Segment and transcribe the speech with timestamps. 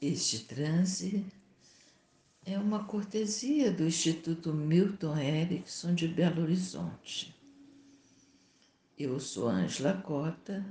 [0.00, 1.26] Este transe
[2.46, 7.34] é uma cortesia do Instituto Milton Erickson de Belo Horizonte.
[8.96, 10.64] Eu sou Angela Cota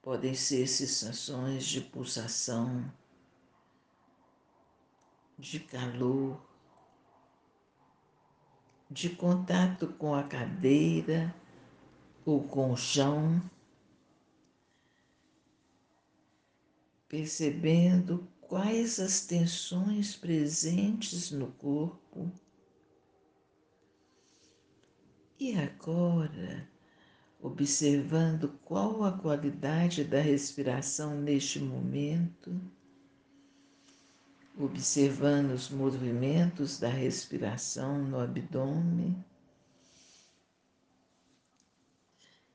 [0.00, 2.90] podem ser sensações de pulsação,
[5.38, 6.42] de calor,
[8.90, 11.34] de contato com a cadeira
[12.24, 13.42] ou com o chão,
[17.06, 22.32] percebendo quais as tensões presentes no corpo.
[25.38, 26.72] E agora,
[27.44, 32.58] observando qual a qualidade da respiração neste momento,
[34.58, 39.22] observando os movimentos da respiração no abdômen.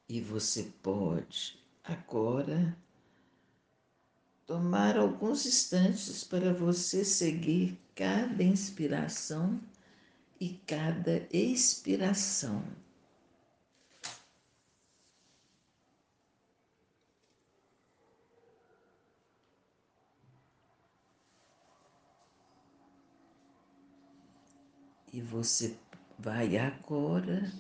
[0.10, 2.76] E você pode agora
[4.48, 9.62] tomar alguns instantes para você seguir cada inspiração
[10.42, 12.66] e cada expiração.
[25.12, 25.76] E você
[26.18, 27.52] vai agora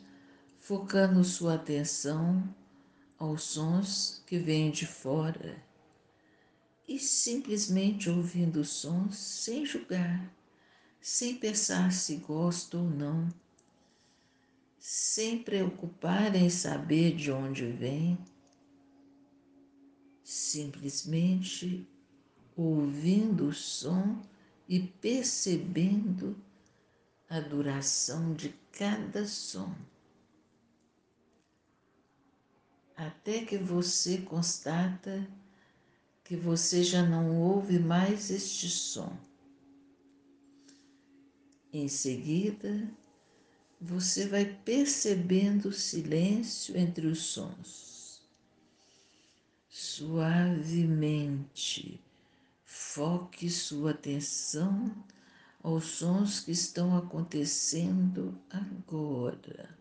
[0.59, 2.43] focando sua atenção
[3.17, 5.63] aos sons que vêm de fora
[6.87, 10.31] e simplesmente ouvindo os sons sem julgar,
[11.01, 13.29] sem pensar se gosta ou não,
[14.77, 18.17] sem preocupar em saber de onde vem,
[20.23, 21.87] simplesmente
[22.55, 24.21] ouvindo o som
[24.67, 26.35] e percebendo
[27.29, 29.75] a duração de cada som,
[32.97, 35.29] até que você constata
[36.23, 39.15] que você já não ouve mais este som.
[41.71, 42.91] Em seguida,
[43.79, 48.21] você vai percebendo o silêncio entre os sons.
[49.69, 50.89] Suavemente,
[52.63, 54.91] foque sua atenção
[55.61, 59.77] aos sons que estão acontecendo agora.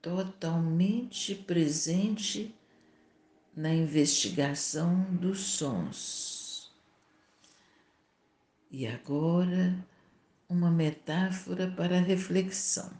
[0.00, 2.54] Totalmente presente
[3.54, 6.72] na investigação dos sons.
[8.70, 9.86] E agora,
[10.48, 12.90] uma metáfora para reflexão.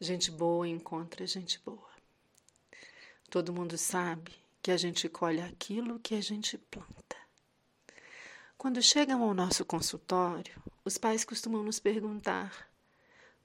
[0.00, 1.89] Gente boa encontra gente boa.
[3.30, 7.16] Todo mundo sabe que a gente colhe aquilo que a gente planta.
[8.58, 12.68] Quando chegam ao nosso consultório, os pais costumam nos perguntar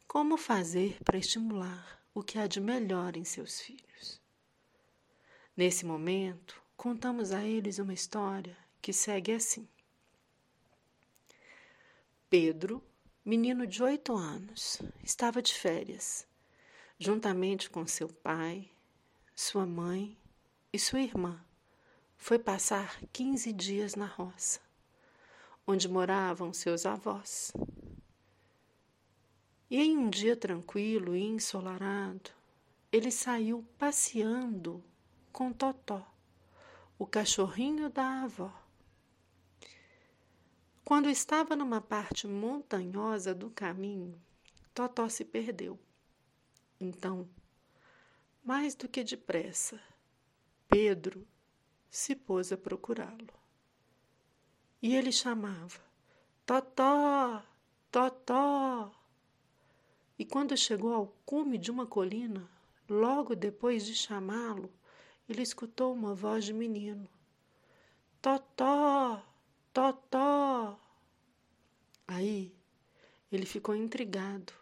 [0.07, 4.19] como fazer para estimular o que há de melhor em seus filhos.
[5.55, 9.67] Nesse momento, contamos a eles uma história que segue assim.
[12.27, 12.83] Pedro,
[13.23, 16.27] menino de oito anos, estava de férias,
[16.97, 18.71] juntamente com seu pai,
[19.35, 20.17] sua mãe
[20.71, 21.43] e sua irmã
[22.17, 24.61] foi passar quinze dias na roça,
[25.67, 27.51] onde moravam seus avós.
[29.69, 32.31] E em um dia tranquilo e ensolarado,
[32.89, 34.81] ele saiu passeando
[35.33, 36.01] com Totó,
[36.97, 38.53] o cachorrinho da avó.
[40.85, 44.17] Quando estava numa parte montanhosa do caminho,
[44.73, 45.77] Totó se perdeu.
[46.79, 47.27] Então,
[48.45, 49.81] mais do que depressa,
[50.69, 51.27] Pedro
[51.89, 53.33] se pôs a procurá-lo.
[54.79, 55.79] E ele chamava:
[56.45, 57.43] Totó,
[57.91, 58.93] Totó.
[60.17, 62.47] E quando chegou ao cume de uma colina,
[62.87, 64.71] logo depois de chamá-lo,
[65.27, 67.09] ele escutou uma voz de menino:
[68.21, 69.25] Totó,
[69.73, 70.79] Totó.
[72.07, 72.55] Aí
[73.31, 74.53] ele ficou intrigado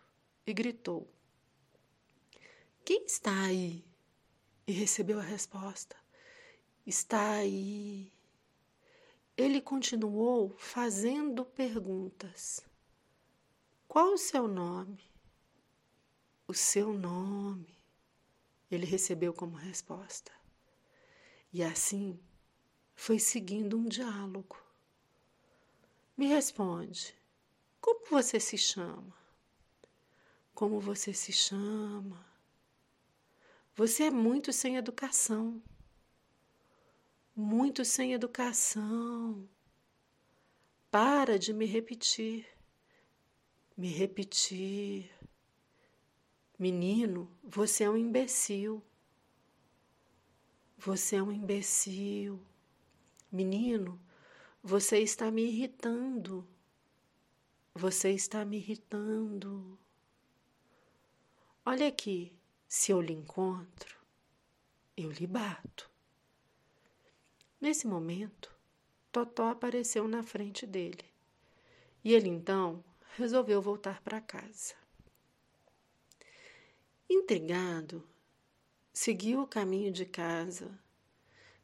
[0.47, 1.05] e gritou:
[2.85, 3.85] Quem está aí?
[4.67, 5.95] E recebeu a resposta:
[6.85, 8.11] Está aí.
[9.37, 12.59] Ele continuou fazendo perguntas.
[13.87, 15.01] Qual o seu nome?
[16.45, 17.73] O seu nome.
[18.69, 20.31] Ele recebeu como resposta.
[21.53, 22.19] E assim
[22.95, 24.57] foi seguindo um diálogo.
[26.17, 27.15] Me responde,
[27.79, 29.15] como você se chama?
[30.53, 32.32] Como você se chama?
[33.75, 35.61] Você é muito sem educação
[37.35, 39.47] muito sem educação.
[40.91, 42.45] Para de me repetir,
[43.75, 45.09] me repetir.
[46.57, 48.83] Menino, você é um imbecil.
[50.77, 52.39] Você é um imbecil.
[53.31, 53.99] Menino,
[54.61, 56.47] você está me irritando.
[57.73, 59.79] Você está me irritando.
[61.65, 62.31] Olha aqui,
[62.75, 63.95] se eu lhe encontro,
[64.97, 65.87] eu lhe bato.
[67.61, 68.51] Nesse momento,
[69.11, 71.05] Totó apareceu na frente dele
[72.03, 72.83] e ele então
[73.15, 74.73] resolveu voltar para casa.
[77.07, 78.03] Intrigado,
[78.91, 80.75] seguiu o caminho de casa,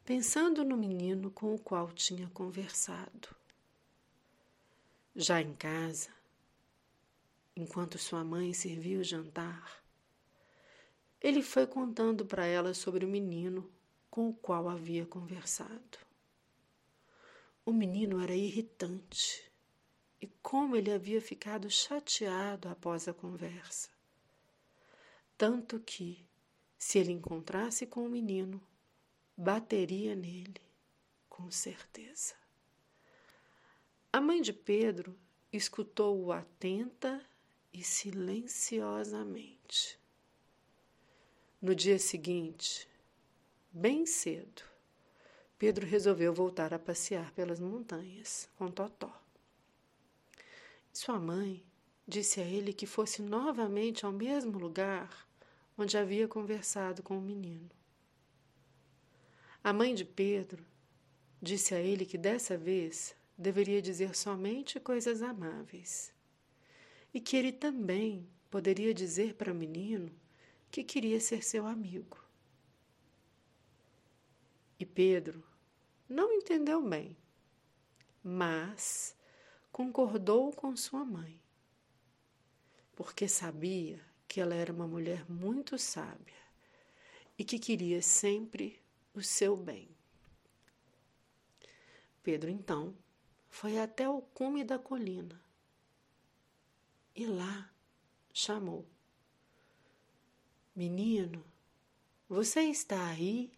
[0.04, 3.34] pensando no menino com o qual tinha conversado.
[5.16, 6.10] Já em casa,
[7.56, 9.79] enquanto sua mãe servia o jantar,
[11.20, 13.70] ele foi contando para ela sobre o menino
[14.10, 15.98] com o qual havia conversado.
[17.64, 19.48] O menino era irritante
[20.20, 23.90] e como ele havia ficado chateado após a conversa.
[25.36, 26.26] Tanto que,
[26.78, 28.60] se ele encontrasse com o menino,
[29.36, 30.60] bateria nele,
[31.28, 32.34] com certeza.
[34.12, 35.16] A mãe de Pedro
[35.52, 37.24] escutou-o atenta
[37.72, 39.99] e silenciosamente.
[41.62, 42.88] No dia seguinte,
[43.70, 44.62] Bem cedo,
[45.58, 49.12] Pedro resolveu voltar a passear pelas montanhas com Totó.
[50.90, 51.62] Sua mãe
[52.08, 55.28] disse a ele que fosse novamente ao mesmo lugar
[55.76, 57.70] onde havia conversado com o menino.
[59.62, 60.64] A mãe de Pedro
[61.42, 66.10] disse a ele que dessa vez deveria dizer somente coisas amáveis
[67.12, 70.10] e que ele também poderia dizer para o menino
[70.70, 72.18] que queria ser seu amigo.
[74.78, 75.44] E Pedro
[76.08, 77.16] não entendeu bem,
[78.22, 79.16] mas
[79.70, 81.40] concordou com sua mãe,
[82.94, 86.40] porque sabia que ela era uma mulher muito sábia
[87.36, 88.80] e que queria sempre
[89.12, 89.88] o seu bem.
[92.22, 92.96] Pedro então
[93.48, 95.40] foi até o cume da colina
[97.14, 97.70] e lá
[98.32, 98.86] chamou:
[100.74, 101.44] Menino,
[102.28, 103.50] você está aí?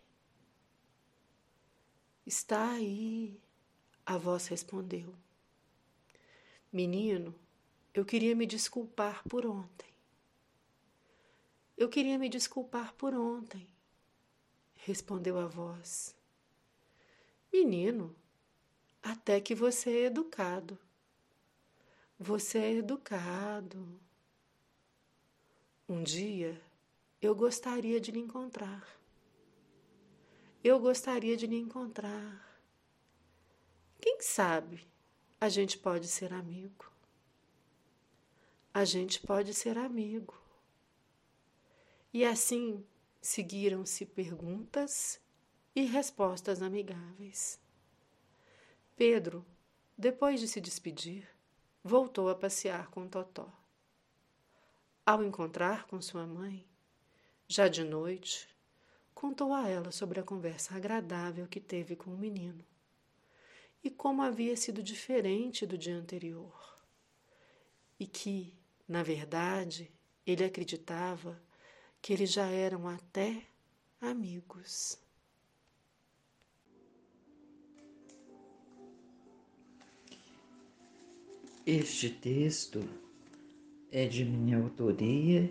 [2.25, 3.39] Está aí,
[4.07, 5.15] a voz respondeu.
[6.73, 7.35] Menino,
[7.93, 9.93] eu queria me desculpar por ontem.
[11.77, 13.67] Eu queria me desculpar por ontem,
[14.77, 16.15] respondeu a voz.
[17.53, 18.17] Menino,
[19.03, 20.79] até que você é educado.
[22.19, 24.01] Você é educado.
[25.87, 26.59] Um dia
[27.23, 28.85] eu gostaria de lhe encontrar.
[30.63, 32.61] Eu gostaria de lhe encontrar.
[34.01, 34.85] Quem sabe
[35.41, 36.91] a gente pode ser amigo?
[38.75, 40.37] A gente pode ser amigo.
[42.13, 42.85] E assim
[43.21, 45.21] seguiram-se perguntas
[45.77, 47.61] e respostas amigáveis.
[48.97, 49.47] Pedro,
[49.97, 51.29] depois de se despedir,
[51.85, 53.49] voltou a passear com Totó.
[55.07, 56.67] Ao encontrar com sua mãe,
[57.53, 58.49] já de noite,
[59.15, 62.65] contou a ela sobre a conversa agradável que teve com o menino
[63.85, 66.51] e como havia sido diferente do dia anterior.
[68.01, 68.55] E que,
[68.89, 69.91] na verdade,
[70.27, 71.39] ele acreditava
[72.01, 73.43] que eles já eram até
[74.01, 74.99] amigos.
[81.67, 82.83] Este texto
[83.91, 85.49] é de minha autoria,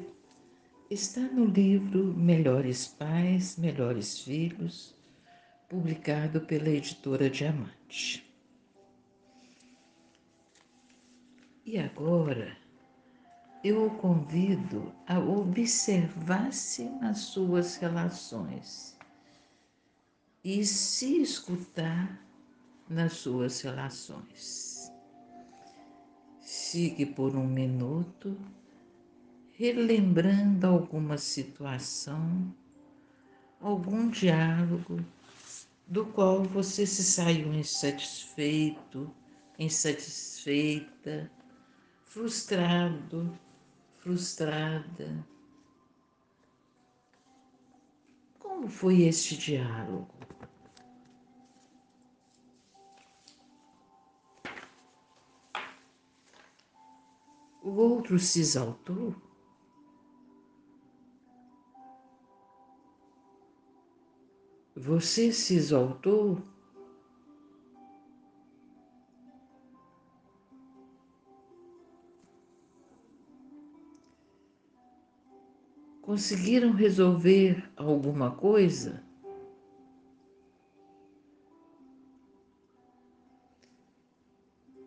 [0.92, 4.94] está no livro Melhores Pais, Melhores Filhos,
[5.70, 8.30] publicado pela editora Diamante.
[11.66, 12.58] E agora
[13.64, 18.98] eu o convido a observar-se nas suas relações
[20.44, 22.22] e se escutar
[22.90, 24.92] nas suas relações.
[26.42, 28.38] Fique por um minuto
[29.62, 32.52] relembrando alguma situação,
[33.60, 35.06] algum diálogo
[35.86, 39.14] do qual você se saiu insatisfeito,
[39.60, 41.32] insatisfeita,
[42.06, 43.38] frustrado,
[44.00, 45.24] frustrada.
[48.40, 50.10] Como foi este diálogo?
[57.62, 59.31] O outro se exaltou?
[64.84, 66.42] Você se exaltou?
[76.02, 79.04] Conseguiram resolver alguma coisa?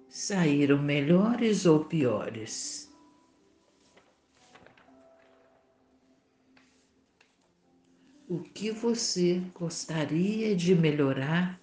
[0.08, 2.83] Saíram melhores ou piores?
[8.34, 11.60] O que você gostaria de melhorar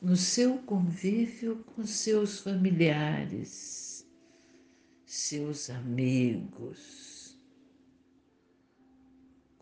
[0.00, 4.06] no seu convívio com seus familiares,
[5.04, 7.12] seus amigos?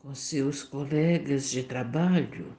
[0.03, 2.57] com seus colegas de trabalho.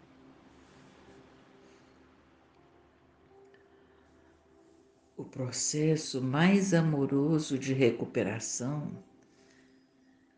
[5.18, 8.92] O processo mais amoroso de recuperação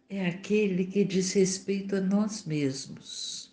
[0.10, 3.53] é aquele que diz respeito a nós mesmos.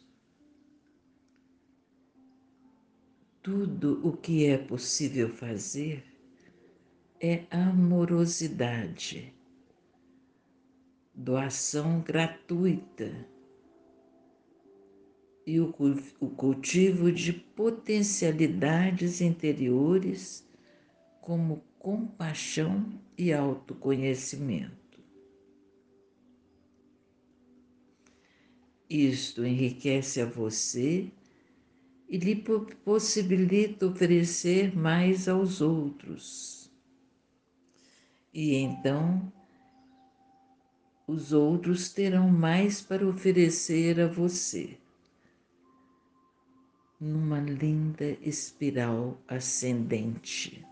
[3.43, 6.05] Tudo o que é possível fazer
[7.19, 9.33] é amorosidade,
[11.15, 13.11] doação gratuita
[15.47, 15.73] e o,
[16.37, 20.47] cultivo de potencialidades interiores
[21.23, 25.01] como compaixão e autoconhecimento.
[28.91, 31.11] Isto enriquece a você
[32.11, 32.45] e lhe
[32.85, 36.69] possibilita oferecer mais aos outros.
[38.35, 39.33] E então
[41.07, 44.77] os outros terão mais para oferecer a você
[47.01, 50.67] numa linda espiral ascendente.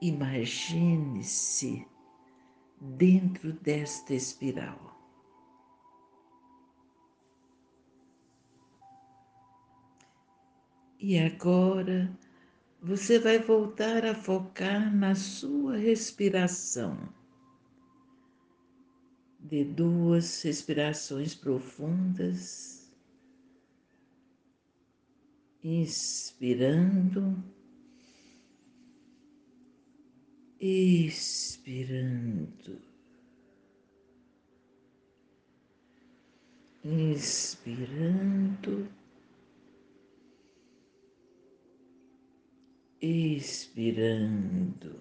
[0.00, 1.84] Imagine-se
[2.80, 4.87] dentro desta espiral.
[11.00, 12.10] E agora
[12.82, 16.98] você vai voltar a focar na sua respiração.
[19.38, 22.92] De duas respirações profundas.
[25.62, 27.44] Inspirando,
[30.60, 31.68] expirando,
[36.84, 38.58] inspirando,
[43.00, 44.96] expirando,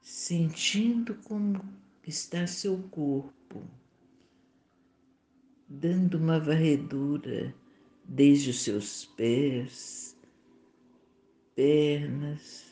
[0.00, 1.62] sentindo como
[2.06, 3.62] está seu corpo,
[5.68, 7.54] dando uma varredura
[8.04, 10.16] desde os seus pés,
[11.54, 12.66] pernas,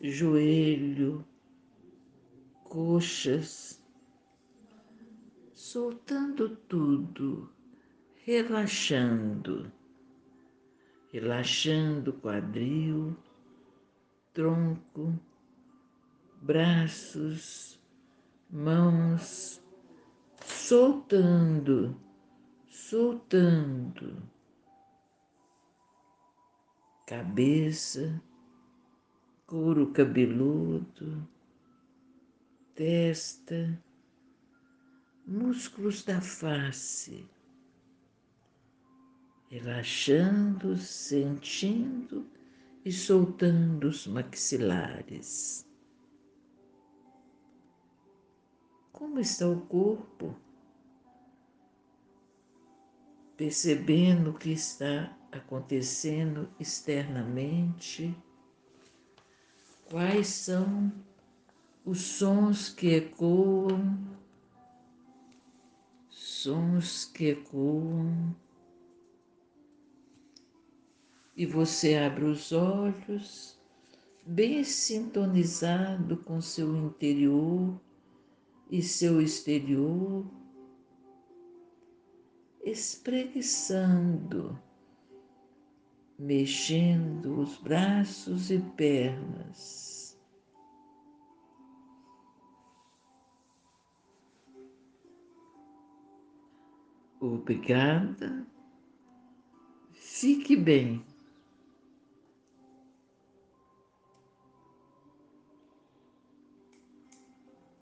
[0.00, 1.24] joelho,
[2.64, 3.80] coxas,
[5.52, 7.48] soltando tudo,
[8.24, 9.70] relaxando,
[11.12, 13.16] relaxando quadril,
[14.32, 15.18] tronco,
[16.42, 17.80] braços,
[18.50, 19.62] mãos,
[20.44, 21.96] soltando
[22.90, 24.20] soltando.
[27.06, 28.20] Cabeça,
[29.46, 31.28] couro cabeludo,
[32.74, 33.80] testa,
[35.24, 37.28] músculos da face,
[39.50, 42.26] relaxando, sentindo
[42.84, 45.66] e soltando os maxilares.
[48.92, 50.34] Como está o corpo?
[53.40, 58.14] percebendo o que está acontecendo externamente,
[59.88, 60.92] quais são
[61.82, 63.98] os sons que ecoam,
[66.10, 68.36] sons que ecoam,
[71.40, 73.58] e você abre os olhos,
[74.26, 77.80] bem sintonizado com seu interior
[78.70, 80.30] e seu exterior,
[82.62, 84.60] espreguiçando,
[86.18, 90.20] mexendo os braços e pernas.
[97.18, 98.46] Obrigada.
[99.90, 101.09] Fique bem.